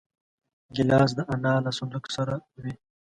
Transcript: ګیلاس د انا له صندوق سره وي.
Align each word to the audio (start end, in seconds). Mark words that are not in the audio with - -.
ګیلاس 0.75 1.11
د 1.17 1.19
انا 1.33 1.53
له 1.65 1.71
صندوق 1.77 2.05
سره 2.15 2.35
وي. 2.61 2.73